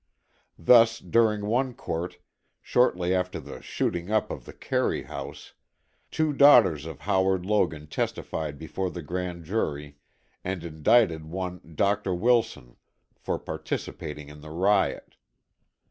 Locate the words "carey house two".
4.51-6.33